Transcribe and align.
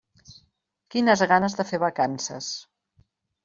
Quines 0.95 1.23
ganes 1.33 1.59
de 1.61 1.67
fer 1.75 1.83
vacances. 1.87 2.51